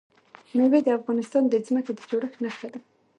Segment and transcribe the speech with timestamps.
[0.55, 2.79] مېوې د افغانستان د ځمکې د جوړښت نښه ده.